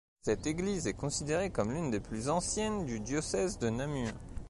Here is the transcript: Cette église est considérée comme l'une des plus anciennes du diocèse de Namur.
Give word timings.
Cette 0.23 0.47
église 0.47 0.87
est 0.87 0.93
considérée 0.95 1.51
comme 1.51 1.71
l'une 1.73 1.91
des 1.91 1.99
plus 1.99 2.27
anciennes 2.27 2.85
du 2.87 2.99
diocèse 3.01 3.59
de 3.59 3.69
Namur. 3.69 4.11